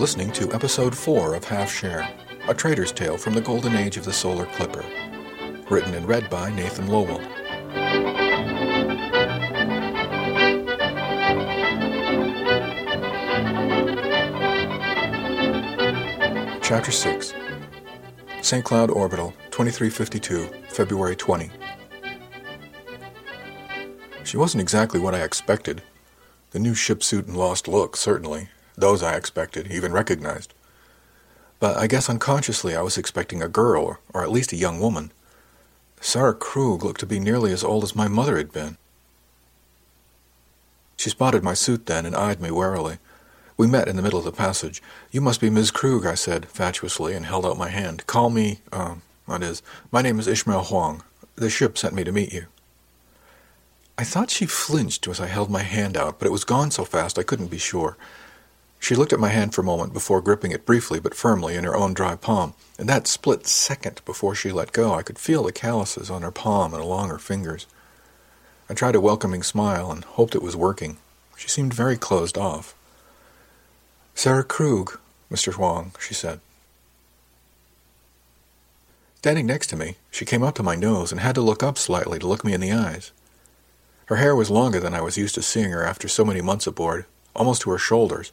[0.00, 2.10] listening to episode 4 of Half Share,
[2.48, 4.82] a trader's tale from the golden age of the solar clipper.
[5.68, 7.20] Written and read by Nathan Lowell.
[16.62, 17.34] Chapter 6
[18.40, 18.64] St.
[18.64, 21.50] Cloud Orbital, 2352, February 20.
[24.24, 25.82] She wasn't exactly what I expected.
[26.52, 28.48] The new ship suit and lost look, certainly.
[28.80, 30.54] Those I expected, even recognized.
[31.58, 35.12] But I guess unconsciously I was expecting a girl, or at least a young woman.
[36.00, 38.78] Sarah Kroog looked to be nearly as old as my mother had been.
[40.96, 42.98] She spotted my suit then and eyed me warily.
[43.56, 44.82] We met in the middle of the passage.
[45.10, 45.70] You must be Ms.
[45.70, 48.06] Kroog, I said, fatuously, and held out my hand.
[48.06, 48.94] Call me, uh,
[49.28, 51.02] that is, my name is Ishmael Wang.
[51.36, 52.46] The ship sent me to meet you.
[53.98, 56.86] I thought she flinched as I held my hand out, but it was gone so
[56.86, 57.98] fast I couldn't be sure.
[58.80, 61.64] She looked at my hand for a moment before gripping it briefly but firmly in
[61.64, 62.54] her own dry palm.
[62.78, 66.32] In that split second before she let go, I could feel the calluses on her
[66.32, 67.66] palm and along her fingers.
[68.70, 70.96] I tried a welcoming smile and hoped it was working.
[71.36, 72.74] She seemed very closed off.
[74.14, 74.98] Sarah Kroog,
[75.30, 75.56] Mr.
[75.56, 76.40] Wang, she said.
[79.18, 81.76] Standing next to me, she came up to my nose and had to look up
[81.76, 83.12] slightly to look me in the eyes.
[84.06, 86.66] Her hair was longer than I was used to seeing her after so many months
[86.66, 87.04] aboard,
[87.36, 88.32] almost to her shoulders,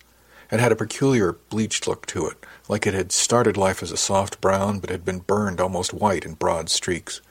[0.50, 2.38] and had a peculiar bleached look to it,
[2.70, 6.26] like it had started life as a soft brown but had been burned almost white
[6.26, 7.22] in broad streaks.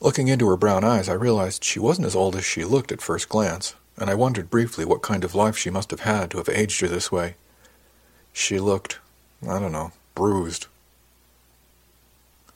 [0.00, 3.02] Looking into her brown eyes, I realized she wasn't as old as she looked at
[3.02, 6.38] first glance, and I wondered briefly what kind of life she must have had to
[6.38, 7.34] have aged her this way.
[8.32, 8.98] She looked,
[9.48, 10.66] I don't know, bruised.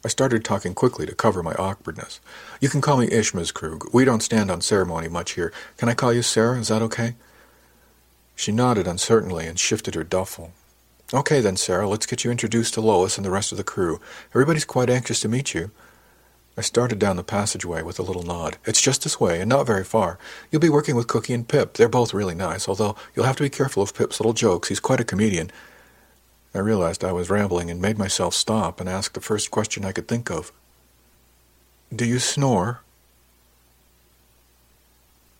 [0.04, 2.20] I started talking quickly to cover my awkwardness.
[2.60, 3.52] You can call me Ish, Ms.
[3.52, 3.92] Kroog.
[3.92, 5.52] We don't stand on ceremony much here.
[5.76, 6.58] Can I call you Sarah?
[6.58, 7.14] Is that okay?
[8.34, 10.52] She nodded uncertainly and shifted her duffel.
[11.14, 14.00] Okay then, Sarah, let's get you introduced to Lois and the rest of the crew.
[14.30, 15.70] Everybody's quite anxious to meet you.
[16.56, 18.58] I started down the passageway with a little nod.
[18.66, 20.18] It's just this way, and not very far.
[20.50, 21.74] You'll be working with Cookie and Pip.
[21.74, 24.68] They're both really nice, although you'll have to be careful of Pip's little jokes.
[24.68, 25.50] He's quite a comedian.
[26.54, 29.92] I realized I was rambling and made myself stop and ask the first question I
[29.92, 30.52] could think of.
[31.94, 32.82] Do you snore?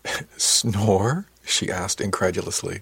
[0.37, 1.25] snore?
[1.45, 2.81] She asked incredulously.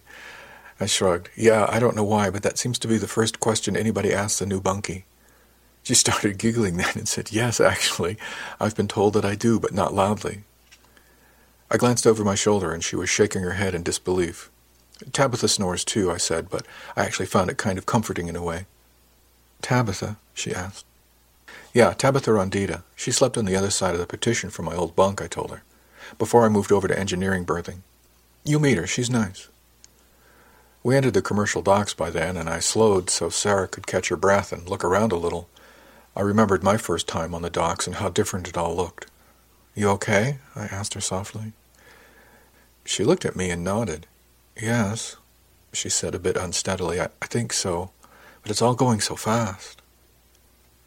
[0.79, 1.29] I shrugged.
[1.35, 4.41] Yeah, I don't know why, but that seems to be the first question anybody asks
[4.41, 5.05] a new bunkie.
[5.83, 8.17] She started giggling then and said, Yes, actually,
[8.59, 10.43] I've been told that I do, but not loudly.
[11.69, 14.49] I glanced over my shoulder and she was shaking her head in disbelief.
[15.13, 18.43] Tabitha snores too, I said, but I actually found it kind of comforting in a
[18.43, 18.65] way.
[19.61, 20.17] Tabitha?
[20.33, 20.85] she asked.
[21.73, 22.83] Yeah, Tabitha Rondita.
[22.95, 25.51] She slept on the other side of the partition from my old bunk, I told
[25.51, 25.63] her,
[26.17, 27.83] before I moved over to engineering berthing.
[28.43, 28.87] You meet her.
[28.87, 29.49] She's nice.
[30.83, 34.17] We entered the commercial docks by then, and I slowed so Sarah could catch her
[34.17, 35.47] breath and look around a little.
[36.15, 39.05] I remembered my first time on the docks and how different it all looked.
[39.75, 40.39] You okay?
[40.55, 41.53] I asked her softly.
[42.83, 44.07] She looked at me and nodded.
[44.59, 45.17] Yes,
[45.71, 46.99] she said a bit unsteadily.
[46.99, 47.91] I, I think so,
[48.41, 49.81] but it's all going so fast.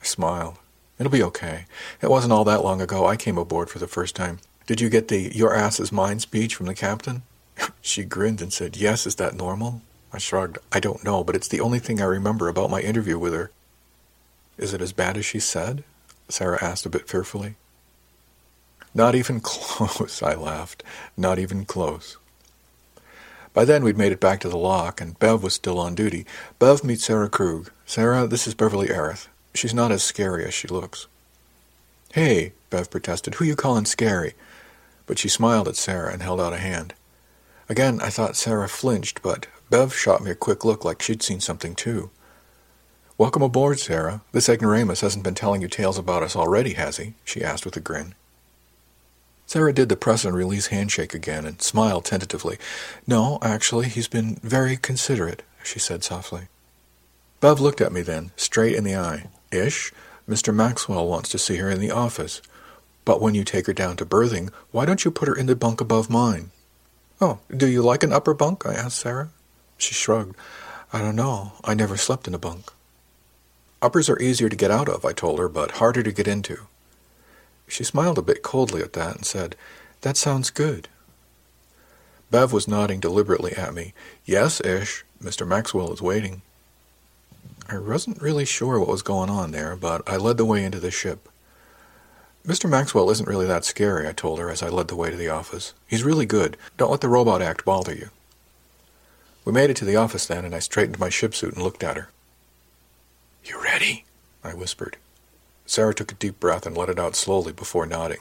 [0.03, 0.59] I smiled.
[0.99, 1.67] It'll be okay.
[2.03, 4.41] It wasn't all that long ago I came aboard for the first time.
[4.67, 7.23] Did you get the your ass is mine speech from the captain?
[7.81, 9.83] She grinned and said, Yes, is that normal?
[10.13, 10.59] I shrugged.
[10.73, 13.51] I don't know, but it's the only thing I remember about my interview with her.
[14.57, 15.85] Is it as bad as she said?
[16.29, 17.57] Sarah asked a bit fearfully.
[18.95, 20.83] Not even close, I laughed.
[21.17, 22.17] Not even close.
[23.53, 26.27] By then we'd made it back to the lock, and Bev was still on duty.
[26.59, 27.69] Bev meets Sarah Kroog.
[27.87, 29.29] Sarah, this is Beverly Arith.
[29.55, 31.07] She's not as scary as she looks.
[32.13, 34.35] Hey, Bev protested, who you calling scary?
[35.07, 36.95] But she smiled at Sarah and held out a hand.
[37.69, 41.41] Again, I thought Sarah flinched, but Bev shot me a quick look like she'd seen
[41.41, 42.11] something too.
[43.17, 44.23] Welcome aboard, Sarah.
[44.33, 47.15] This ignoramus hasn't been telling you tales about us already, has he?
[47.25, 48.15] she asked with a grin.
[49.47, 52.59] Sarah did the press and release handshake again and smiled tentatively.
[53.07, 56.49] No, actually, he's been very considerate, she said softly.
[57.41, 59.29] Bev looked at me then, straight in the eye.
[59.53, 59.93] Ish,
[60.29, 60.55] Mr.
[60.55, 62.43] Maxwell wants to see her in the office.
[63.05, 65.55] But when you take her down to berthing, why don't you put her in the
[65.55, 66.51] bunk above mine?
[67.21, 68.67] Oh, do you like an upper bunk?
[68.67, 69.31] I asked Sarah.
[69.79, 70.37] She shrugged.
[70.93, 71.53] I don't know.
[71.65, 72.71] I never slept in a bunk.
[73.83, 76.67] Uppers are easier to get out of, I told her, but harder to get into.
[77.69, 79.57] She smiled a bit coldly at that and said,
[80.03, 80.89] That sounds good.
[82.31, 83.95] Bev was nodding deliberately at me.
[84.25, 85.05] Yes, Ish.
[85.23, 85.47] Mr.
[85.47, 86.43] Maxwell is waiting.
[87.69, 90.81] I wasn't really sure what was going on there, but I led the way into
[90.81, 91.29] the ship.
[92.47, 92.69] Mr.
[92.69, 95.31] Maxwell isn't really that scary, I told her as I led the way to the
[95.31, 95.73] office.
[95.87, 96.59] He's really good.
[96.77, 98.11] Don't let the robot act bother you.
[99.47, 101.83] We made it to the office then, and I straightened my ship suit and looked
[101.83, 102.11] at her.
[103.45, 104.05] You ready?
[104.43, 104.99] I whispered.
[105.65, 108.21] Sarah took a deep breath and let it out slowly before nodding.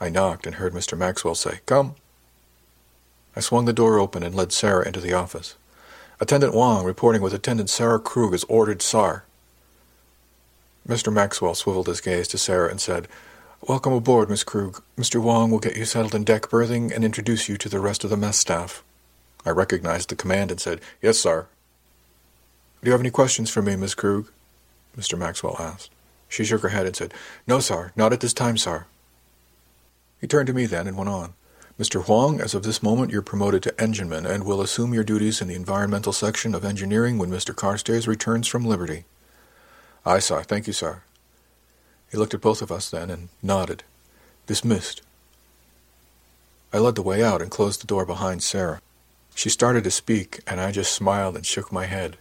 [0.00, 0.96] I knocked and heard Mr.
[0.96, 1.96] Maxwell say, Come.
[3.34, 5.56] I swung the door open and led Sarah into the office.
[6.20, 9.24] Attendant Wang, reporting with Attendant Sarah Kroog, as ordered, sir.
[10.88, 11.12] Mr.
[11.12, 13.08] Maxwell swiveled his gaze to Sarah and said,
[13.66, 14.82] Welcome aboard, Miss Kroog.
[14.94, 15.22] Mr.
[15.22, 18.10] Wang will get you settled in deck berthing and introduce you to the rest of
[18.10, 18.84] the mess staff.
[19.46, 21.46] I recognized the command and said, Yes, sir.
[22.82, 24.28] Do you have any questions for me, Miss Kroog?
[24.98, 25.18] Mr.
[25.18, 25.88] Maxwell asked.
[26.28, 27.14] She shook her head and said,
[27.46, 28.84] No, sir, not at this time, sir.
[30.20, 31.32] He turned to me then and went on.
[31.80, 32.06] Mr.
[32.06, 35.48] Wang, as of this moment you're promoted to engineman and will assume your duties in
[35.48, 37.56] the environmental section of engineering when Mr.
[37.56, 39.06] Carstairs returns from Liberty.
[40.04, 40.42] Aye, sir.
[40.42, 41.00] Thank you, sir.
[42.14, 43.82] He looked at both of us then and nodded.
[44.46, 45.02] Dismissed.
[46.72, 48.80] I led the way out and closed the door behind Sarah.
[49.34, 52.16] She started to speak, and I just smiled and shook my head.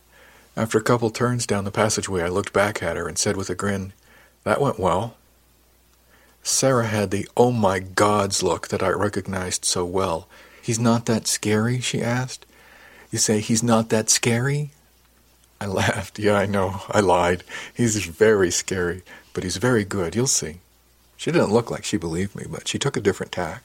[0.58, 3.52] After a couple turns down the passageway, I looked back at her and said with
[3.52, 3.94] a grin,
[4.46, 5.16] That went well.
[6.42, 10.28] Sarah had the oh my gods look that I recognized so well.
[10.60, 11.82] He's not that scary?
[11.82, 12.48] she asked.
[13.12, 14.72] You say he's not that scary?
[15.62, 16.18] I laughed.
[16.18, 16.82] Yeah, I know.
[16.90, 17.44] I lied.
[17.76, 19.04] He's very scary,
[19.34, 20.16] but he's very good.
[20.16, 20.60] You'll see.
[21.18, 23.64] She didn't look like she believed me, but she took a different tack.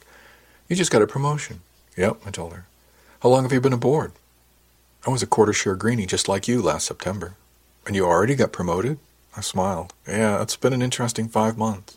[0.68, 1.60] You just got a promotion.
[1.96, 2.66] Yep, I told her.
[3.20, 4.12] How long have you been aboard?
[5.06, 7.34] I was a quarter share greenie just like you last September.
[7.86, 8.98] And you already got promoted?
[9.36, 9.94] I smiled.
[10.06, 11.96] Yeah, it's been an interesting five months.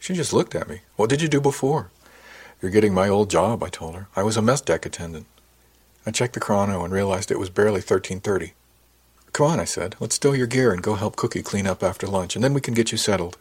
[0.00, 0.80] She just looked at me.
[0.96, 1.90] What did you do before?
[2.60, 4.08] You're getting my old job, I told her.
[4.16, 5.26] I was a mess deck attendant.
[6.06, 8.52] I checked the chrono and realized it was barely 1330.
[9.34, 9.96] Come on, I said.
[9.98, 12.60] Let's stow your gear and go help Cookie clean up after lunch, and then we
[12.60, 13.36] can get you settled.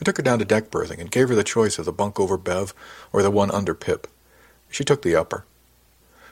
[0.00, 2.20] I took her down to deck berthing and gave her the choice of the bunk
[2.20, 2.72] over Bev
[3.12, 4.06] or the one under Pip.
[4.70, 5.44] She took the upper.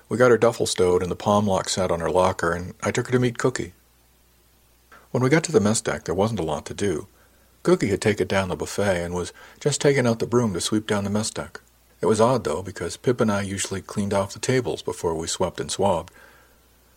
[0.09, 2.93] We got her duffel stowed and the palm lock set on her locker, and I
[2.93, 3.73] took her to meet Cookie.
[5.11, 7.09] When we got to the mess deck, there wasn't a lot to do.
[7.65, 10.87] Cookie had taken down the buffet and was just taking out the broom to sweep
[10.87, 11.61] down the mess deck.
[12.01, 15.27] It was odd, though, because Pip and I usually cleaned off the tables before we
[15.27, 16.13] swept and swabbed.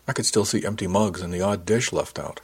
[0.10, 2.42] I could still see empty mugs and the odd dish left out.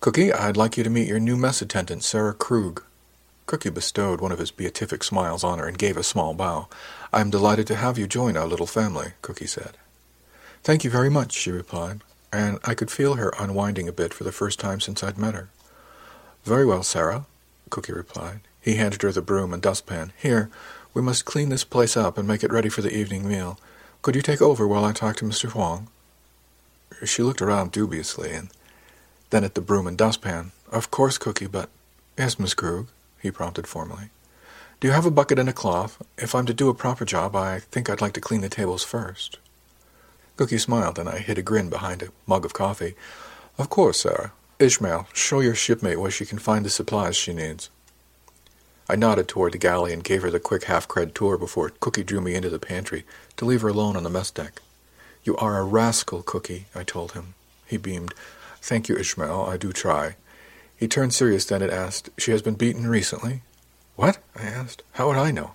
[0.00, 2.82] Cookie, I'd like you to meet your new mess attendant, Sarah Kroog.
[3.46, 6.66] Cookie bestowed one of his beatific smiles on her and gave a small bow.
[7.12, 9.76] I am delighted to have you join our little family, Cookie said.
[10.64, 12.00] Thank you very much, she replied,
[12.32, 15.34] and I could feel her unwinding a bit for the first time since I'd met
[15.34, 15.50] her.
[16.42, 17.26] Very well, Sarah,
[17.70, 18.40] Cookie replied.
[18.60, 20.12] He handed her the broom and dustpan.
[20.20, 20.50] Here,
[20.94, 23.56] we must clean this place up and make it ready for the evening meal.
[24.02, 25.54] Could you take over while I talk to Mr.
[25.54, 25.86] Wang?
[27.06, 28.50] She looked around dubiously, and
[29.30, 30.52] then at the broom and dustpan.
[30.70, 31.68] Of course, Cookie, but...
[32.16, 32.86] Yes, Miss Kroog,
[33.20, 34.10] he prompted formally.
[34.80, 36.02] Do you have a bucket and a cloth?
[36.18, 38.84] If I'm to do a proper job, I think I'd like to clean the tables
[38.84, 39.38] first.
[40.36, 42.94] Cookie smiled, and I hid a grin behind a mug of coffee.
[43.58, 44.32] Of course, Sarah.
[44.58, 47.70] Ishmael, show your shipmate where she can find the supplies she needs.
[48.88, 52.20] I nodded toward the galley and gave her the quick half-cred tour before Cookie drew
[52.20, 53.04] me into the pantry
[53.36, 54.60] to leave her alone on the mess deck.
[55.24, 57.34] You are a rascal, Cookie, I told him.
[57.66, 58.12] He beamed.
[58.60, 59.46] Thank you, Ishmael.
[59.46, 60.16] I do try.
[60.76, 63.40] He turned serious then and asked, She has been beaten recently?
[63.96, 64.18] What?
[64.36, 64.82] I asked.
[64.92, 65.54] How would I know?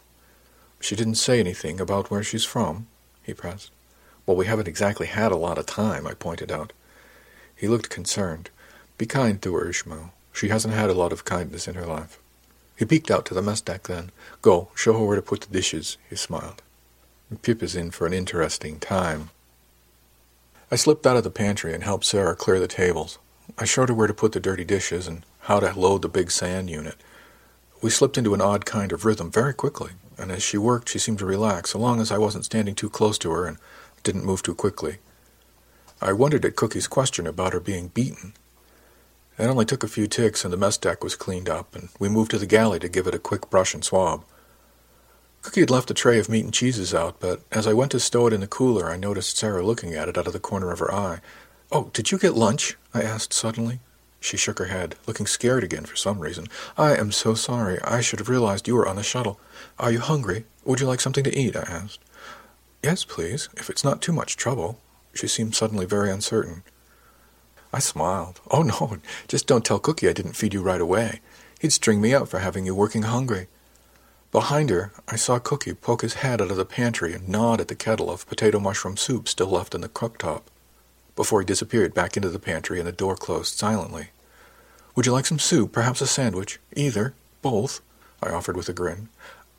[0.79, 2.87] She didn't say anything about where she's from,
[3.21, 3.69] he pressed.
[4.25, 6.73] Well, we haven't exactly had a lot of time, I pointed out.
[7.55, 8.49] He looked concerned.
[8.97, 10.13] Be kind to her, Ishmael.
[10.33, 12.17] She hasn't had a lot of kindness in her life.
[12.75, 14.11] He peeked out to the mess deck then.
[14.41, 16.61] Go, show her where to put the dishes, he smiled.
[17.41, 19.29] Pip is in for an interesting time.
[20.71, 23.17] I slipped out of the pantry and helped Sarah clear the tables.
[23.57, 26.29] I showed her where to put the dirty dishes and how to load the big
[26.29, 26.95] sand unit.
[27.81, 30.99] We slipped into an odd kind of rhythm very quickly, and as she worked she
[30.99, 33.57] seemed to relax, so long as I wasn't standing too close to her and
[34.03, 34.97] didn't move too quickly.
[36.01, 38.33] I wondered at Cookie's question about her being beaten.
[39.39, 42.09] It only took a few ticks and the mess deck was cleaned up, and we
[42.09, 44.23] moved to the galley to give it a quick brush and swab.
[45.41, 47.99] Cookie had left a tray of meat and cheeses out, but as I went to
[47.99, 50.71] stow it in the cooler, I noticed Sarah looking at it out of the corner
[50.71, 51.21] of her eye.
[51.71, 52.77] Oh, did you get lunch?
[52.93, 53.79] I asked suddenly.
[54.19, 56.47] She shook her head, looking scared again for some reason.
[56.77, 57.79] I am so sorry.
[57.83, 59.39] I should have realized you were on the shuttle.
[59.77, 60.45] Are you hungry?
[60.65, 61.55] Would you like something to eat?
[61.55, 61.99] I asked.
[62.83, 64.79] Yes, please, if it's not too much trouble.
[65.13, 66.63] She seemed suddenly very uncertain.
[67.71, 68.41] I smiled.
[68.51, 71.21] Oh, no, just don't tell Cookie I didn't feed you right away.
[71.59, 73.47] He'd string me out for having you working hungry.
[74.31, 77.67] Behind her, I saw Cookie poke his head out of the pantry and nod at
[77.67, 80.43] the kettle of potato mushroom soup still left in the cooktop
[81.15, 84.09] before he disappeared back into the pantry and the door closed silently.
[84.95, 86.59] Would you like some soup, perhaps a sandwich?
[86.75, 87.13] Either.
[87.41, 87.81] Both,
[88.21, 89.09] I offered with a grin.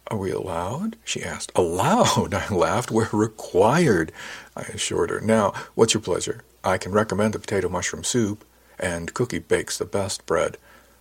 [0.07, 0.97] Are we allowed?
[1.05, 1.53] she asked.
[1.55, 2.33] Allowed?
[2.35, 2.91] I laughed.
[2.91, 4.13] We're required,
[4.57, 5.21] I assured her.
[5.21, 6.43] Now, what's your pleasure?
[6.63, 8.45] I can recommend the potato mushroom soup,
[8.79, 10.57] and Cookie bakes the best bread.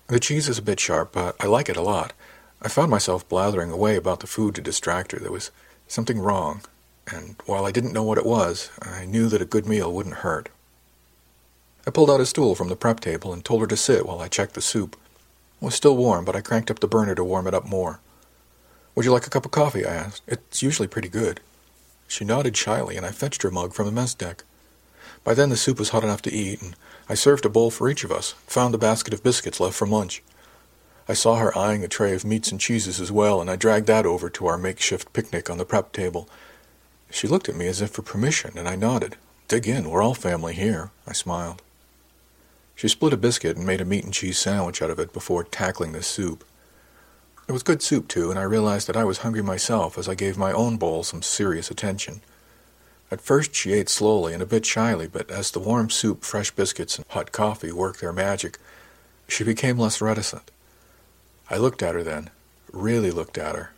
[0.08, 2.14] The cheese is a bit sharp, but I like it a lot.
[2.62, 5.20] I found myself blathering away about the food to distract her.
[5.20, 5.52] There was
[5.88, 6.62] something wrong,
[7.08, 10.18] and while I didn't know what it was, I knew that a good meal wouldn't
[10.18, 10.50] hurt.
[11.88, 14.20] I pulled out a stool from the prep table and told her to sit while
[14.20, 14.98] I checked the soup.
[15.62, 18.02] It was still warm, but I cranked up the burner to warm it up more.
[18.94, 19.86] Would you like a cup of coffee?
[19.86, 20.22] I asked.
[20.28, 21.40] It's usually pretty good.
[22.10, 24.44] She nodded shyly, and I fetched her mug from the mess deck.
[25.24, 26.76] By then the soup was hot enough to eat, and
[27.08, 29.92] I served a bowl for each of us, found the basket of biscuits left from
[29.92, 30.22] lunch.
[31.10, 33.88] I saw her eyeing a tray of meats and cheeses as well, and I dragged
[33.88, 36.30] that over to our makeshift picnic on the prep table.
[37.10, 39.16] She looked at me as if for permission, and I nodded.
[39.48, 41.64] Dig in, we're all family here, I smiled.
[42.76, 45.44] She split a biscuit and made a meat and cheese sandwich out of it before
[45.44, 46.44] tackling the soup.
[47.48, 50.14] It was good soup, too, and I realized that I was hungry myself as I
[50.14, 52.22] gave my own bowl some serious attention.
[53.10, 56.52] At first she ate slowly and a bit shyly, but as the warm soup, fresh
[56.52, 58.60] biscuits, and hot coffee worked their magic,
[59.28, 60.52] she became less reticent.
[61.50, 62.30] I looked at her then,
[62.72, 63.72] really looked at her,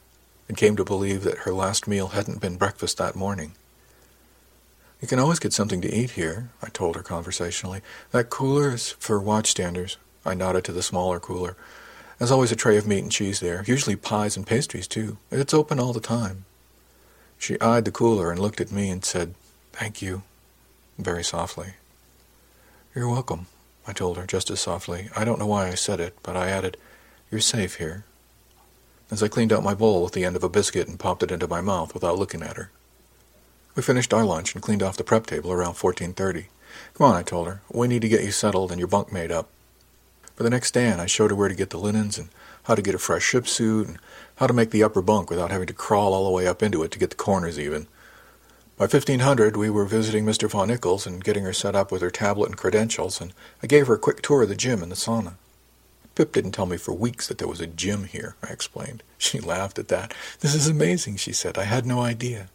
[0.48, 3.54] and came to believe that her last meal hadn't been breakfast that morning.
[5.02, 7.82] You can always get something to eat here, I told her conversationally.
[8.12, 9.96] That cooler is for watchstanders.
[10.26, 11.56] I nodded to the smaller cooler.
[12.20, 15.18] There's always a tray of meat and cheese there, usually pies and pastries, too.
[15.32, 16.46] It's open all the time.
[17.40, 19.34] She eyed the cooler and looked at me and said,
[19.72, 20.22] Thank you,
[21.00, 21.74] very softly.
[22.94, 23.48] You're welcome,
[23.88, 25.10] I told her just as softly.
[25.16, 26.78] I don't know why I said it, but I added,
[27.32, 28.04] You're safe here.
[29.10, 31.32] As I cleaned out my bowl with the end of a biscuit and popped it
[31.32, 32.72] into my mouth without looking at her.
[33.74, 36.48] We finished our lunch and cleaned off the prep table around 14.30.
[36.94, 37.62] Come on, I told her.
[37.72, 39.48] We need to get you settled and your bunk made up.
[40.36, 42.28] For the next stand, I showed her where to get the linens and
[42.64, 43.98] how to get a fresh ship suit and
[44.36, 46.84] how to make the upper bunk without having to crawl all the way up into
[46.84, 47.88] it to get the corners even.
[48.78, 50.50] By 1500, we were visiting Mr.
[50.50, 53.32] Von Nichols and getting her set up with her tablet and credentials, and
[53.64, 55.36] I gave her a quick tour of the gym and the sauna.
[56.16, 59.04] Pip didn't tell me for weeks that there was a gym here, I explained.
[59.18, 60.16] She laughed at that.
[60.40, 61.58] This is amazing, she said.
[61.58, 62.50] I had no idea.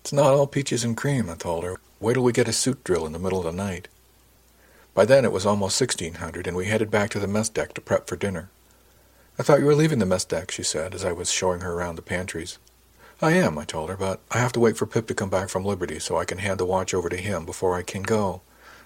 [0.00, 1.76] It's not all peaches and cream, I told her.
[1.98, 3.88] Wait till we get a suit drill in the middle of the night.
[4.94, 7.80] By then it was almost 1600, and we headed back to the mess deck to
[7.80, 8.50] prep for dinner.
[9.38, 11.72] I thought you were leaving the mess deck, she said, as I was showing her
[11.72, 12.58] around the pantries.
[13.22, 15.48] I am, I told her, but I have to wait for Pip to come back
[15.48, 18.42] from Liberty so I can hand the watch over to him before I can go.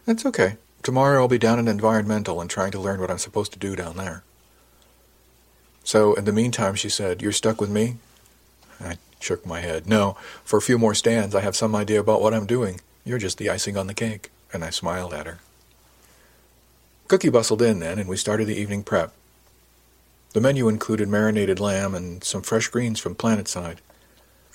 [0.07, 0.57] That's okay.
[0.83, 3.77] Tomorrow I'll be down in environmental and trying to learn what I'm supposed to do
[3.77, 4.25] down there.
[5.85, 7.97] So, in the meantime, she said, You're stuck with me?
[8.81, 9.87] I shook my head.
[9.87, 12.81] No, for a few more stands I have some idea about what I'm doing.
[13.05, 14.31] You're just the icing on the cake.
[14.53, 15.39] And I smiled at her.
[17.09, 19.13] Cookie bustled in then, and we started the evening prep.
[20.33, 23.79] The menu included marinated lamb and some fresh greens from Planetside.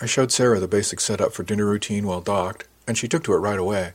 [0.01, 3.33] I showed Sarah the basic setup for dinner routine while docked, and she took to
[3.33, 3.93] it right away.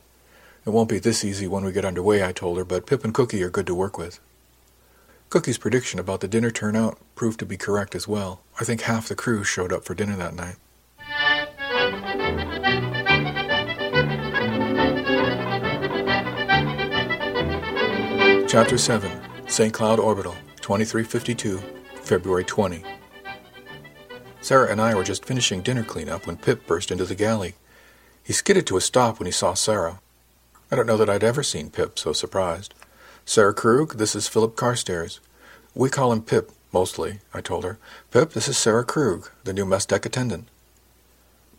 [0.65, 3.13] It won't be this easy when we get underway, I told her, but Pip and
[3.13, 4.21] Cookie are good to work with.
[5.29, 8.43] Cookie's prediction about the dinner turnout proved to be correct as well.
[8.61, 10.55] I think half the crew showed up for dinner that night.
[18.47, 19.11] Chapter 7
[19.47, 19.73] St.
[19.73, 21.57] Cloud Orbital, 2352,
[22.03, 22.83] February 20.
[24.39, 27.55] Sarah and I were just finishing dinner cleanup when Pip burst into the galley.
[28.23, 29.99] He skidded to a stop when he saw Sarah.
[30.73, 32.73] I don't know that I'd ever seen Pip so surprised.
[33.25, 35.19] Sarah Kroog, this is Philip Carstairs.
[35.75, 37.77] We call him Pip, mostly, I told her.
[38.09, 40.47] Pip, this is Sarah Kroog, the new mess deck attendant.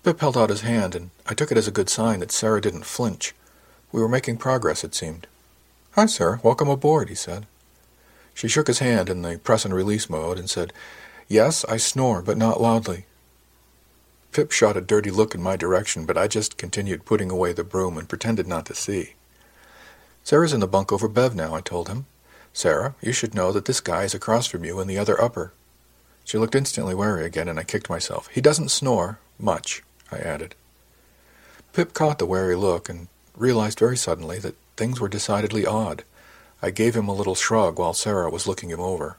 [0.02, 2.60] Pip held out his hand, and I took it as a good sign that Sarah
[2.60, 3.36] didn't flinch.
[3.92, 5.28] We were making progress, it seemed.
[5.92, 6.40] Hi, sir.
[6.42, 7.46] Welcome aboard, he said.
[8.34, 10.72] She shook his hand in the press and release mode and said,
[11.28, 13.04] Yes, I snore, but not loudly.
[14.34, 17.64] Pip shot a dirty look in my direction, but I just continued putting away the
[17.64, 19.14] broom and pretended not to see.
[20.22, 22.04] Sarah's in the bunk over Bev now, I told him.
[22.52, 25.54] Sarah, you should know that this guy is across from you in the other upper.
[26.24, 28.28] She looked instantly wary again, and I kicked myself.
[28.28, 29.18] He doesn't snore.
[29.38, 30.54] Much, I added.
[31.72, 36.02] Pip caught the wary look and realized very suddenly that Things were decidedly odd.
[36.60, 39.18] I gave him a little shrug while Sarah was looking him over.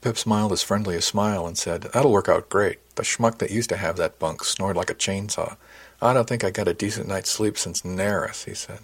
[0.00, 2.78] Pip smiled his friendliest smile and said, That'll work out great.
[3.00, 5.56] The schmuck that used to have that bunk snored like a chainsaw.
[6.02, 8.80] I don't think I got a decent night's sleep since Naris, he said.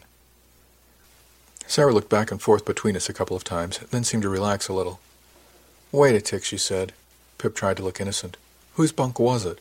[1.67, 4.69] Sarah looked back and forth between us a couple of times, then seemed to relax
[4.69, 5.01] a little.
[5.93, 6.95] Wait a tick, she said.
[7.37, 8.39] Pip tried to look innocent.
[8.77, 9.61] Whose bunk was it?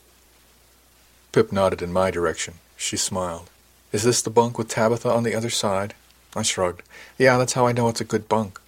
[1.32, 2.54] Pip nodded in my direction.
[2.78, 3.50] She smiled.
[3.92, 5.92] Is this the bunk with Tabitha on the other side?
[6.34, 6.82] I shrugged.
[7.18, 8.58] Yeah, that's how I know it's a good bunk.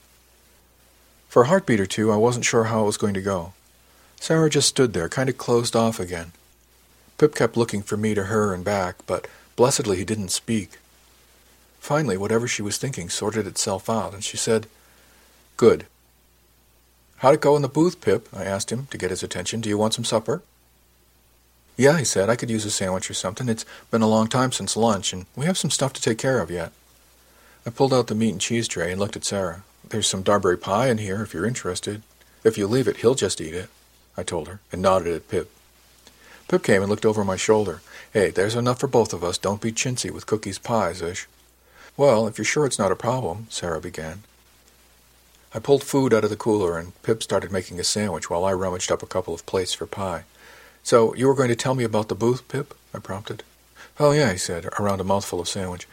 [1.30, 3.54] For a heartbeat or two, I wasn't sure how it was going to go.
[4.20, 6.32] Sarah just stood there, kind of closed off again.
[7.18, 10.78] Pip kept looking from me to her and back, but blessedly he didn't speak.
[11.80, 14.66] Finally, whatever she was thinking sorted itself out, and she said,
[15.56, 15.86] Good.
[17.16, 18.28] How'd it go in the booth, Pip?
[18.32, 19.60] I asked him to get his attention.
[19.60, 20.42] Do you want some supper?
[21.76, 22.28] Yeah, he said.
[22.28, 23.48] I could use a sandwich or something.
[23.48, 26.40] It's been a long time since lunch, and we have some stuff to take care
[26.40, 26.72] of yet.
[27.64, 29.62] I pulled out the meat and cheese tray and looked at Sarah.
[29.88, 32.02] There's some Darbury pie in here if you're interested.
[32.44, 33.68] If you leave it, he'll just eat it,
[34.18, 35.48] I told her, and nodded at Pip.
[36.48, 37.82] Pip came and looked over my shoulder.
[38.12, 39.38] Hey, there's enough for both of us.
[39.38, 41.28] Don't be chintzy with cookies pies, ish.
[41.96, 44.24] Well, if you're sure it's not a problem, Sarah began.
[45.54, 48.52] I pulled food out of the cooler, and Pip started making a sandwich while I
[48.52, 50.24] rummaged up a couple of plates for pie.
[50.82, 52.74] So, you were going to tell me about the booth, Pip?
[52.92, 53.44] I prompted.
[54.00, 55.86] Oh, yeah, he said, around a mouthful of sandwich.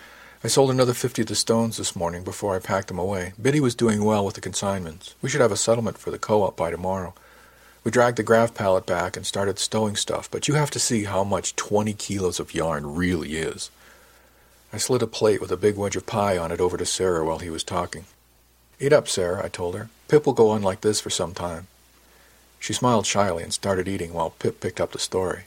[0.44, 3.34] I sold another fifty of the stones this morning before I packed them away.
[3.40, 5.14] Biddy was doing well with the consignments.
[5.22, 7.14] We should have a settlement for the co-op by tomorrow.
[7.86, 11.04] We dragged the grav pallet back and started stowing stuff, but you have to see
[11.04, 13.70] how much 20 kilos of yarn really is.
[14.74, 17.24] I slid a plate with a big wedge of pie on it over to Sarah
[17.24, 18.06] while he was talking.
[18.80, 19.90] Eat up, Sarah, I told her.
[20.08, 21.68] Pip will go on like this for some time.
[22.60, 25.44] She smiled shyly and started eating while Pip picked up the story.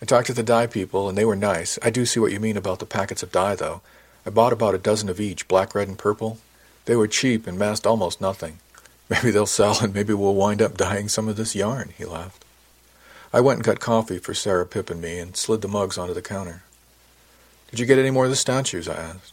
[0.00, 1.78] I talked to the dye people, and they were nice.
[1.82, 3.82] I do see what you mean about the packets of dye, though.
[4.24, 6.38] I bought about a dozen of each, black, red, and purple.
[6.86, 8.60] They were cheap and masked almost nothing.
[9.08, 12.44] Maybe they'll sell and maybe we'll wind up dyeing some of this yarn, he laughed.
[13.32, 16.14] I went and got coffee for Sarah, Pip, and me and slid the mugs onto
[16.14, 16.62] the counter.
[17.70, 18.88] Did you get any more of the statues?
[18.88, 19.32] I asked.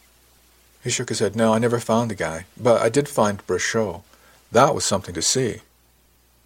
[0.82, 1.36] He shook his head.
[1.36, 2.46] No, I never found the guy.
[2.60, 4.02] But I did find Brachot.
[4.50, 5.60] That was something to see.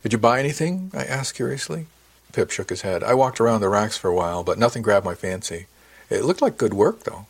[0.02, 0.90] Did you buy anything?
[0.92, 1.87] I asked curiously.
[2.33, 3.02] Pip shook his head.
[3.02, 5.66] I walked around the racks for a while, but nothing grabbed my fancy.
[6.11, 7.26] It looked like good work, though.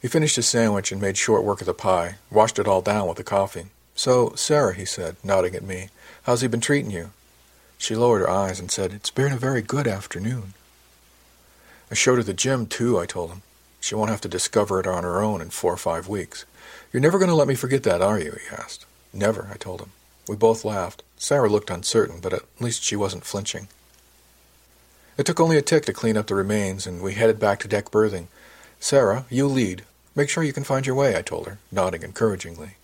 [0.00, 3.08] He finished his sandwich and made short work of the pie, washed it all down
[3.08, 3.66] with the coffee.
[3.96, 5.88] So, Sarah, he said, nodding at me,
[6.24, 7.10] how's he been treating you?
[7.78, 10.52] She lowered her eyes and said, It's been a very good afternoon.
[11.90, 13.42] I showed her the gym, too, I told him.
[13.80, 16.44] She won't have to discover it on her own in four or five weeks.
[16.92, 18.32] You're never going to let me forget that, are you?
[18.32, 18.84] he asked.
[19.14, 19.90] Never, I told him.
[20.28, 21.02] We both laughed.
[21.16, 23.68] Sarah looked uncertain, but at least she wasn't flinching.
[25.16, 27.68] It took only a tick to clean up the remains, and we headed back to
[27.68, 28.28] deck berthing.
[28.78, 29.84] Sarah, you lead.
[30.14, 32.76] Make sure you can find your way, I told her, nodding encouragingly.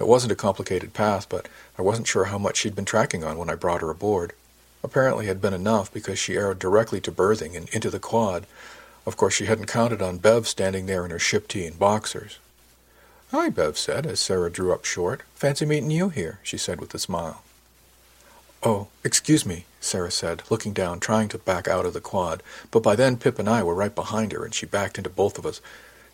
[0.00, 1.46] It wasn't a complicated path, but
[1.78, 4.32] I wasn't sure how much she'd been tracking on when I brought her aboard.
[4.82, 8.46] Apparently had been enough because she arrowed directly to berthing and into the quad.
[9.04, 12.38] Of course, she hadn't counted on Bev standing there in her ship tee and boxers.
[13.30, 15.22] Hi, Bev said, as Sarah drew up short.
[15.34, 17.42] Fancy meeting you here, she said with a smile.
[18.62, 22.42] Oh, excuse me, Sarah said, looking down, trying to back out of the quad.
[22.70, 25.38] But by then Pip and I were right behind her, and she backed into both
[25.38, 25.60] of us.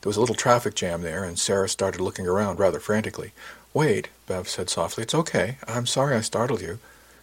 [0.06, 3.32] There was a little traffic jam there, and Sarah started looking around rather frantically.
[3.74, 5.02] Wait, Bev said softly.
[5.02, 5.56] It's okay.
[5.66, 6.78] I'm sorry I startled you.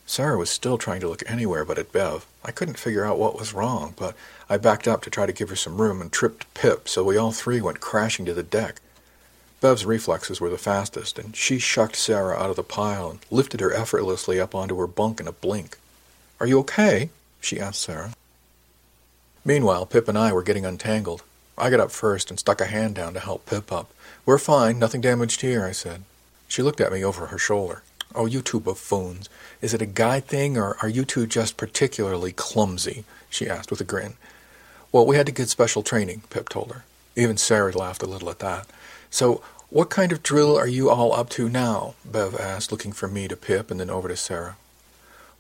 [0.06, 2.26] Sarah was still trying to look anywhere but at Bev.
[2.44, 4.18] I couldn't figure out what was wrong, but
[4.50, 7.16] I backed up to try to give her some room and tripped Pip, so we
[7.16, 8.82] all three went crashing to the deck.
[9.62, 13.62] Bev's reflexes were the fastest, and she shucked Sarah out of the pile and lifted
[13.62, 15.78] her effortlessly up onto her bunk in a blink.
[16.38, 17.12] Are you okay?
[17.40, 18.12] she asked Sarah.
[19.46, 21.24] Meanwhile, Pip and I were getting untangled.
[21.58, 23.92] I got up first and stuck a hand down to help Pip up.
[24.26, 26.04] We're fine, nothing damaged here, I said.
[26.48, 27.84] She looked at me over her shoulder.
[28.16, 29.30] Oh, you two buffoons.
[29.62, 33.06] Is it a guy thing, or are you two just particularly clumsy?
[33.30, 34.14] she asked with a grin.
[34.92, 36.84] Well, we had to get special training, Pip told her.
[37.16, 38.68] Even Sarah laughed a little at that.
[39.10, 41.96] So, what kind of drill are you all up to now?
[42.06, 44.58] Bev asked, looking from me to Pip and then over to Sarah.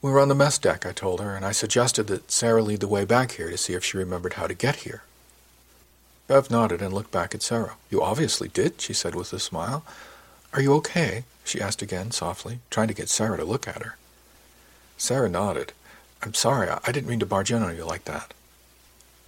[0.01, 2.79] We were on the mess deck, I told her, and I suggested that Sarah lead
[2.79, 5.03] the way back here to see if she remembered how to get here.
[6.27, 7.75] Bev nodded and looked back at Sarah.
[7.89, 9.83] You obviously did, she said with a smile.
[10.53, 11.25] Are you okay?
[11.43, 13.97] she asked again, softly, trying to get Sarah to look at her.
[14.97, 15.73] Sarah nodded.
[16.21, 18.33] I'm sorry, I didn't mean to barge in on you like that.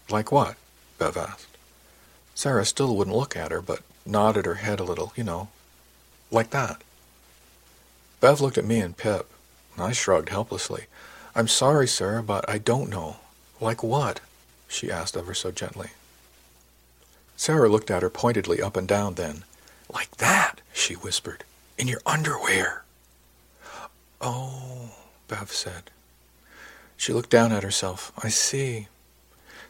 [0.09, 0.55] Like what?
[0.97, 1.57] Bev asked.
[2.33, 5.49] Sarah still wouldn't look at her, but nodded her head a little, you know,
[6.31, 6.81] like that.
[8.21, 9.29] Bev looked at me and Pip,
[9.77, 10.85] I shrugged helplessly.
[11.35, 13.17] I'm sorry, sir, but I don't know.
[13.59, 14.21] Like what?
[14.69, 15.89] she asked ever so gently.
[17.37, 19.43] Sarah looked at her pointedly up and down then,
[19.93, 21.43] like that, she whispered.
[21.77, 22.83] In your underwear.
[24.21, 24.91] Oh,
[25.27, 25.91] Bev said.
[26.97, 28.11] She looked down at herself.
[28.23, 28.87] I see.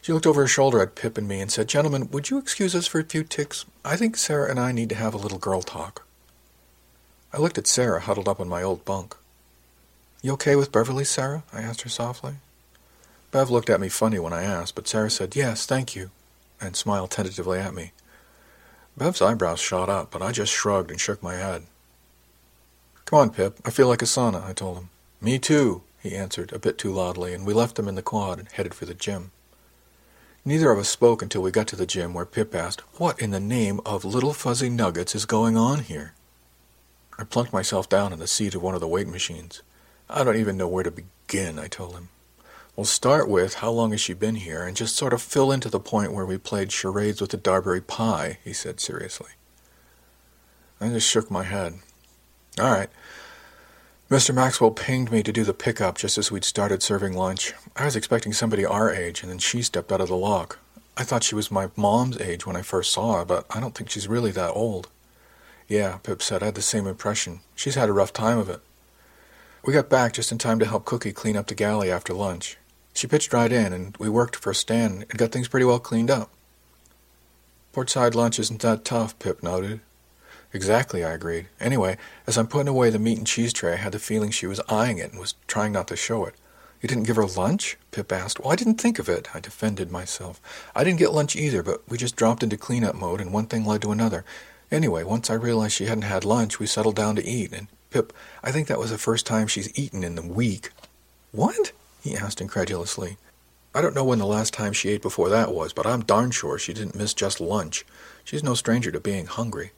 [0.01, 2.75] She looked over her shoulder at Pip and me and said, Gentlemen, would you excuse
[2.75, 3.65] us for a few ticks?
[3.83, 6.05] I think Sarah and I need to have a little girl talk.
[7.33, 9.15] I looked at Sarah huddled up on my old bunk.
[10.21, 11.43] You okay with Beverly, Sarah?
[11.51, 12.35] I asked her softly.
[13.31, 16.11] Bev looked at me funny when I asked, but Sarah said, Yes, thank you,
[16.61, 17.91] and smiled tentatively at me.
[18.97, 21.63] Bev's eyebrows shot up, but I just shrugged and shook my head.
[23.05, 23.59] Come on, Pip.
[23.65, 24.89] I feel like a sauna, I told him.
[25.21, 28.39] Me too, he answered, a bit too loudly, and we left them in the quad
[28.39, 29.31] and headed for the gym.
[30.45, 33.31] Neither of us spoke until we got to the gym, where Pip asked, What in
[33.31, 36.13] the name of little fuzzy nuggets is going on here?
[37.17, 39.61] I plunked myself down in the seat of one of the weight machines.
[40.09, 42.09] I don't even know where to begin, I told him.
[42.75, 45.69] We'll start with how long has she been here, and just sort of fill into
[45.69, 49.31] the point where we played charades with the Darbury pie, he said seriously.
[50.81, 51.75] I just shook my head.
[52.59, 52.89] All right.
[54.09, 54.35] Mr.
[54.35, 57.53] Maxwell pinged me to do the pickup just as we'd started serving lunch.
[57.77, 60.59] I was expecting somebody our age, and then she stepped out of the lock.
[60.97, 63.73] I thought she was my mom's age when I first saw her, but I don't
[63.73, 64.89] think she's really that old.
[65.69, 66.43] Yeah, Pip said.
[66.43, 67.39] I had the same impression.
[67.55, 68.61] She's had a rough time of it.
[69.63, 72.57] We got back just in time to help Cookie clean up the galley after lunch.
[72.95, 75.79] She pitched right in, and we worked for a stand and got things pretty well
[75.79, 76.31] cleaned up.
[77.73, 79.81] Portside lunch isn't that tough, Pip noted.
[80.53, 81.47] Exactly, I agreed.
[81.59, 84.47] Anyway, as I'm putting away the meat and cheese tray, I had the feeling she
[84.47, 86.35] was eyeing it and was trying not to show it.
[86.81, 87.77] You didn't give her lunch?
[87.91, 88.39] Pip asked.
[88.39, 89.27] Well, I didn't think of it.
[89.35, 90.39] I defended myself.
[90.73, 93.65] I didn't get lunch either, but we just dropped into cleanup mode, and one thing
[93.65, 94.23] led to another.
[94.71, 98.13] Anyway, once I realized she hadn't had lunch, we settled down to eat, and Pip,
[98.41, 100.69] I think that was the first time she's eaten in the week.
[101.33, 101.73] What?
[102.05, 103.17] He asked incredulously.
[103.73, 106.29] I don't know when the last time she ate before that was, but I'm darn
[106.29, 107.83] sure she didn't miss just lunch.
[108.23, 109.71] She's no stranger to being hungry.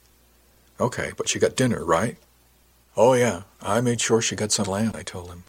[0.78, 2.18] Okay, but she got dinner, right?
[2.96, 3.42] Oh, yeah.
[3.62, 5.44] I made sure she got some lamb, I told him.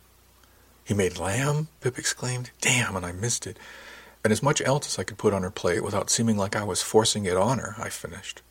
[0.85, 1.67] He made lamb?
[1.81, 2.51] Pip exclaimed.
[2.61, 3.59] Damn, and I missed it.
[4.23, 6.63] And as much else as I could put on her plate without seeming like I
[6.63, 8.41] was forcing it on her, I finished.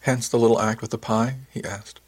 [0.00, 1.36] Hence the little act with the pie?
[1.50, 2.00] he asked.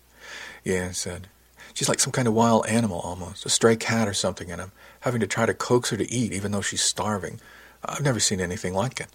[0.65, 1.29] Yeah, I said.
[1.75, 4.73] She's like some kind of wild animal almost, a stray cat or something, and I'm
[5.03, 7.41] having to try to coax her to eat even though she's starving.
[7.85, 9.09] I've never seen anything like it.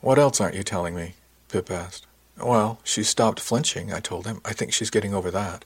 [0.00, 1.14] What else aren't you telling me?
[1.48, 2.06] Pip asked.
[2.38, 4.40] Well, she's stopped flinching, I told him.
[4.44, 5.64] I think she's getting over that.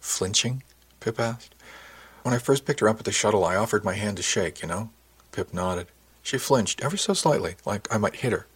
[0.00, 0.62] Flinching?
[1.00, 1.54] Pip asked.
[2.22, 4.62] When I first picked her up at the shuttle, I offered my hand to shake,
[4.62, 4.90] you know?
[5.32, 5.88] Pip nodded.
[6.22, 8.46] She flinched ever so slightly, like I might hit her.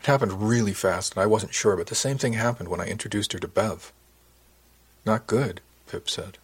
[0.00, 2.86] It happened really fast, and I wasn't sure, but the same thing happened when I
[2.86, 3.92] introduced her to Bev.
[5.06, 6.38] Not good, Pip said.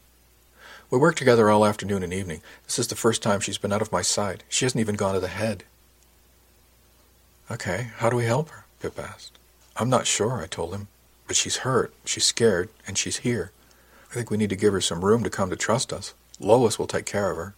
[0.91, 2.43] We worked together all afternoon and evening.
[2.65, 4.43] This is the first time she's been out of my sight.
[4.49, 5.63] She hasn't even gone to the head.
[7.49, 8.65] Okay, how do we help her?
[8.81, 9.39] Pip asked.
[9.77, 10.89] I'm not sure, I told him.
[11.29, 13.53] But she's hurt, she's scared, and she's here.
[14.11, 16.13] I think we need to give her some room to come to trust us.
[16.41, 17.55] Lois will take care of her.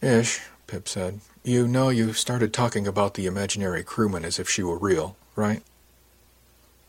[0.00, 1.20] Ish, Pip said.
[1.42, 5.62] You know you started talking about the imaginary crewman as if she were real, right?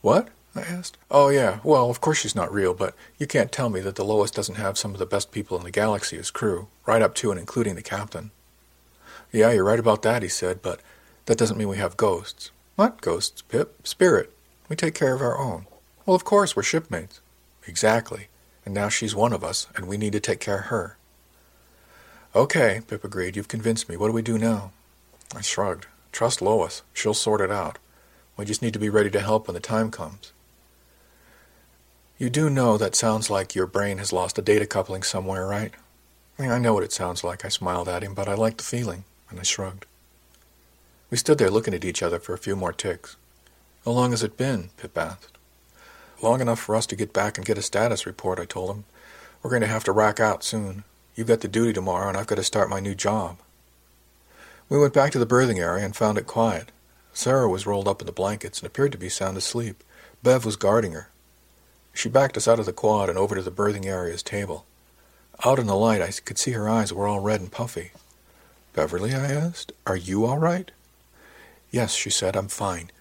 [0.01, 0.29] What?
[0.57, 0.97] I asked.
[1.09, 1.59] Oh, yeah.
[1.63, 4.55] Well, of course she's not real, but you can't tell me that the Lois doesn't
[4.55, 7.39] have some of the best people in the galaxy as crew, right up to and
[7.39, 8.31] including the captain.
[9.31, 10.81] Yeah, you're right about that, he said, but
[11.25, 12.51] that doesn't mean we have ghosts.
[12.75, 13.87] What ghosts, Pip?
[13.87, 14.31] Spirit.
[14.69, 15.65] We take care of our own.
[16.05, 17.19] Well, of course, we're shipmates.
[17.65, 18.27] Exactly.
[18.65, 20.97] And now she's one of us, and we need to take care of her.
[22.35, 23.35] Okay, Pip agreed.
[23.35, 23.97] You've convinced me.
[23.97, 24.71] What do we do now?
[25.35, 25.87] I shrugged.
[26.11, 26.83] Trust Lois.
[26.93, 27.79] She'll sort it out.
[28.37, 30.31] We just need to be ready to help when the time comes.
[32.19, 35.71] You do know that sounds like your brain has lost a data coupling somewhere, right?
[36.37, 37.45] I, mean, I know what it sounds like.
[37.45, 39.85] I smiled at him, but I liked the feeling, and I shrugged.
[41.11, 43.17] We stood there looking at each other for a few more ticks.
[43.85, 44.71] How long has it been?
[44.77, 45.37] Pip asked.
[46.23, 48.85] Long enough for us to get back and get a status report, I told him.
[49.43, 50.85] We're going to have to rack out soon.
[51.15, 53.37] You've got the duty tomorrow, and I've got to start my new job.
[54.69, 56.71] We went back to the berthing area and found it quiet.
[57.13, 59.83] Sarah was rolled up in the blankets and appeared to be sound asleep.
[60.23, 61.09] Bev was guarding her.
[61.97, 64.67] She backed us out of the quad and over to the berthing area's table.
[65.43, 67.89] Out in the light, I could see her eyes were all red and puffy.
[68.73, 70.69] Beverly, I asked, are you all right?
[71.71, 72.91] Yes, she said, I'm fine.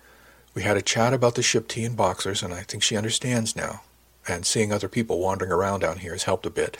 [0.55, 3.55] We had a chat about the ship tee and boxers, and I think she understands
[3.55, 3.83] now.
[4.27, 6.79] And seeing other people wandering around down here has helped a bit.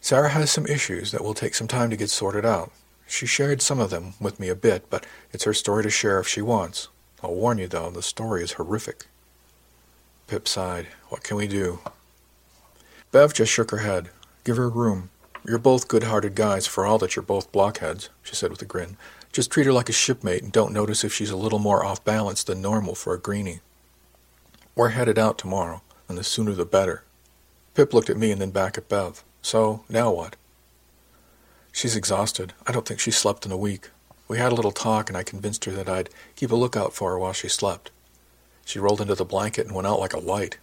[0.00, 2.72] Sarah has some issues that will take some time to get sorted out.
[3.06, 6.18] She shared some of them with me a bit, but it's her story to share
[6.18, 6.88] if she wants.
[7.22, 9.04] I'll warn you, though, the story is horrific.
[10.26, 10.88] Pip sighed.
[11.08, 11.80] What can we do?
[13.12, 14.10] Bev just shook her head.
[14.42, 15.10] Give her room.
[15.46, 18.96] You're both good-hearted guys for all that you're both blockheads, she said with a grin.
[19.32, 22.02] Just treat her like a shipmate and don't notice if she's a little more off
[22.04, 23.60] balance than normal for a greenie.
[24.74, 27.04] We're headed out tomorrow, and the sooner the better.
[27.74, 29.22] Pip looked at me and then back at Bev.
[29.42, 30.36] So, now what?
[31.72, 32.54] She's exhausted.
[32.66, 33.90] I don't think she slept in a week.
[34.26, 37.10] We had a little talk, and I convinced her that I'd keep a lookout for
[37.10, 37.90] her while she slept.
[38.64, 40.58] She rolled into the blanket and went out like a light.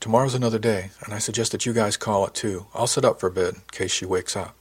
[0.00, 2.66] Tomorrow's another day, and I suggest that you guys call it too.
[2.74, 4.54] I'll sit up for a bit in case she wakes up.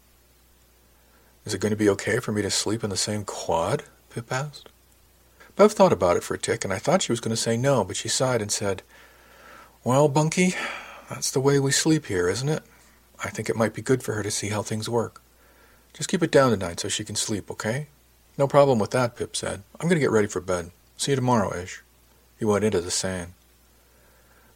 [1.45, 3.83] Is it going to be okay for me to sleep in the same quad?
[4.11, 4.69] Pip asked.
[5.55, 7.57] Bev thought about it for a tick, and I thought she was going to say
[7.57, 8.83] no, but she sighed and said,
[9.83, 10.53] Well, Bunky,
[11.09, 12.63] that's the way we sleep here, isn't it?
[13.23, 15.21] I think it might be good for her to see how things work.
[15.93, 17.87] Just keep it down tonight so she can sleep, okay?
[18.37, 19.63] No problem with that, Pip said.
[19.79, 20.71] I'm going to get ready for bed.
[20.97, 21.83] See you tomorrow, Ish.
[22.41, 23.33] He went into the sand.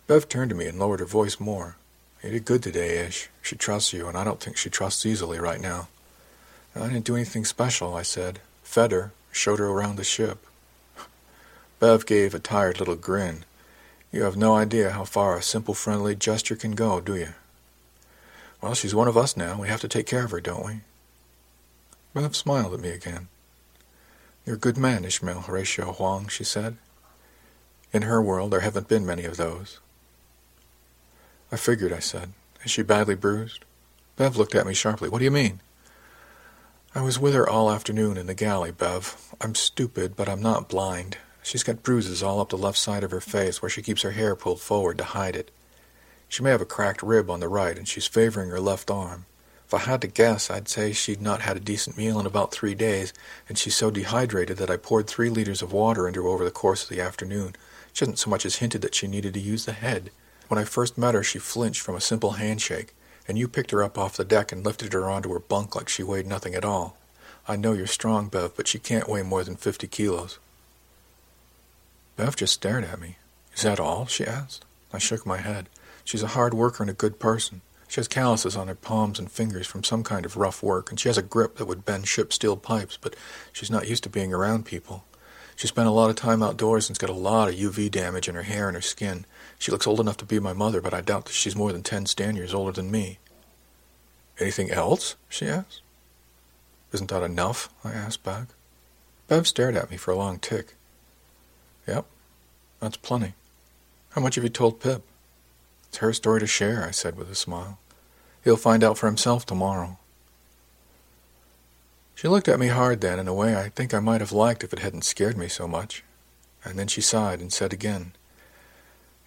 [0.07, 1.75] Bev turned to me and lowered her voice more.
[2.23, 3.29] You did good today, Ish.
[3.43, 5.87] She trusts you, and I don't think she trusts easily right now.
[6.75, 8.39] I didn't do anything special, I said.
[8.63, 10.47] Fed her, showed her around the ship.
[11.79, 13.45] Bev gave a tired little grin.
[14.11, 17.35] You have no idea how far a simple friendly gesture can go, do you?
[18.61, 19.61] Well, she's one of us now.
[19.61, 20.79] We have to take care of her, don't we?
[22.15, 23.27] Bev smiled at me again.
[24.43, 26.77] You're a good man, Ishmael Horatio Wang, she said.
[27.93, 29.79] In her world, there haven't been many of those.
[31.51, 32.33] I figured, I said.
[32.63, 33.63] Is she badly bruised?
[34.15, 35.09] Bev looked at me sharply.
[35.09, 35.59] What do you mean?
[36.93, 39.33] I was with her all afternoon in the galley, Bev.
[39.41, 41.17] I'm stupid, but I'm not blind.
[41.43, 44.11] She's got bruises all up the left side of her face where she keeps her
[44.11, 45.51] hair pulled forward to hide it.
[46.27, 49.25] She may have a cracked rib on the right, and she's favoring her left arm.
[49.67, 52.51] If I had to guess, I'd say she'd not had a decent meal in about
[52.51, 53.13] three days,
[53.47, 56.51] and she's so dehydrated that I poured three liters of water into her over the
[56.51, 57.55] course of the afternoon.
[57.95, 60.11] She hasn't so much as hinted that she needed to use the head.
[60.49, 62.93] When I first met her, she flinched from a simple handshake,
[63.25, 65.87] and you picked her up off the deck and lifted her onto her bunk like
[65.87, 66.97] she weighed nothing at all.
[67.47, 70.39] I know you're strong, Bev, but she can't weigh more than fifty kilos.
[72.17, 73.15] Bev just stared at me.
[73.55, 74.07] Is that all?
[74.07, 74.65] she asked.
[74.91, 75.69] I shook my head.
[76.03, 77.61] She's a hard worker and a good person.
[77.87, 80.99] She has calluses on her palms and fingers from some kind of rough work, and
[80.99, 83.15] she has a grip that would bend ship steel pipes, but
[83.53, 85.05] she's not used to being around people.
[85.55, 88.35] She spent a lot of time outdoors and's got a lot of UV damage in
[88.35, 89.25] her hair and her skin.
[89.57, 91.83] She looks old enough to be my mother, but I doubt that she's more than
[91.83, 93.19] ten stand years older than me.
[94.39, 95.15] Anything else?
[95.29, 95.81] she asked.
[96.91, 97.69] Isn't that enough?
[97.83, 98.47] I asked back.
[99.27, 100.75] Bev stared at me for a long tick.
[101.87, 102.05] Yep,
[102.79, 103.33] that's plenty.
[104.11, 105.03] How much have you told Pip?
[105.87, 107.79] It's her story to share, I said with a smile.
[108.43, 109.97] He'll find out for himself tomorrow.
[112.15, 114.63] She looked at me hard then, in a way I think I might have liked
[114.63, 116.01] if it hadn't scared me so much.
[116.63, 118.13] And then she sighed and said again,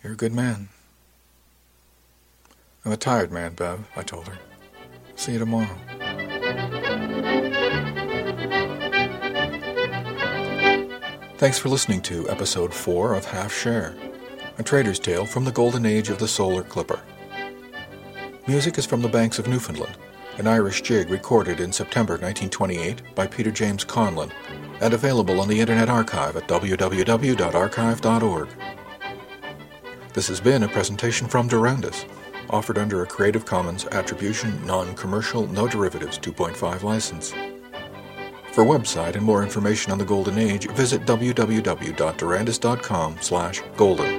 [0.02, 0.70] You're a good man.
[2.86, 4.38] I'm a tired man, Bev, I told her.
[5.16, 5.76] See you tomorrow.
[11.36, 13.94] Thanks for listening to episode 4 of Half Share,
[14.56, 17.00] a trader's tale from the golden age of the solar clipper.
[18.46, 19.94] Music is from the banks of Newfoundland
[20.38, 24.30] an Irish jig recorded in September 1928 by Peter James Conlon
[24.80, 28.48] and available on the Internet Archive at www.archive.org.
[30.14, 32.06] This has been a presentation from Durandus,
[32.50, 37.32] offered under a Creative Commons Attribution, Non-Commercial, No Derivatives 2.5 license.
[38.52, 44.17] For website and more information on the Golden Age, visit www.durandus.com slash golden.